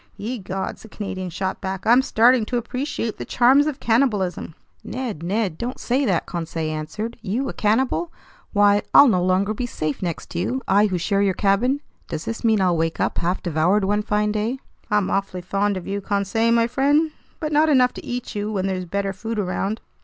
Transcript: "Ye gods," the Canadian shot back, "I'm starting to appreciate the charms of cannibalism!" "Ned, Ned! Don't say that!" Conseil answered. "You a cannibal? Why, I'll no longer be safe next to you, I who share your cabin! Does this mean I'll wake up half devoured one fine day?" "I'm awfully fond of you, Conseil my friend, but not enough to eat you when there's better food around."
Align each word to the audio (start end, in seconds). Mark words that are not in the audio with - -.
"Ye 0.17 0.39
gods," 0.39 0.81
the 0.81 0.89
Canadian 0.89 1.29
shot 1.29 1.61
back, 1.61 1.85
"I'm 1.85 2.01
starting 2.01 2.43
to 2.45 2.57
appreciate 2.57 3.19
the 3.19 3.23
charms 3.23 3.67
of 3.67 3.79
cannibalism!" 3.79 4.55
"Ned, 4.83 5.21
Ned! 5.21 5.59
Don't 5.59 5.79
say 5.79 6.05
that!" 6.05 6.25
Conseil 6.25 6.71
answered. 6.75 7.17
"You 7.21 7.47
a 7.49 7.53
cannibal? 7.53 8.11
Why, 8.51 8.81
I'll 8.95 9.07
no 9.07 9.23
longer 9.23 9.53
be 9.53 9.67
safe 9.67 10.01
next 10.01 10.31
to 10.31 10.39
you, 10.39 10.63
I 10.67 10.87
who 10.87 10.97
share 10.97 11.21
your 11.21 11.35
cabin! 11.35 11.81
Does 12.07 12.25
this 12.25 12.43
mean 12.43 12.61
I'll 12.61 12.75
wake 12.77 12.99
up 12.99 13.19
half 13.19 13.43
devoured 13.43 13.85
one 13.85 14.01
fine 14.01 14.31
day?" 14.31 14.57
"I'm 14.89 15.11
awfully 15.11 15.41
fond 15.41 15.77
of 15.77 15.85
you, 15.85 16.01
Conseil 16.01 16.51
my 16.51 16.65
friend, 16.65 17.11
but 17.39 17.51
not 17.51 17.69
enough 17.69 17.93
to 17.93 18.03
eat 18.03 18.33
you 18.33 18.51
when 18.51 18.65
there's 18.65 18.85
better 18.85 19.13
food 19.13 19.37
around." 19.37 19.81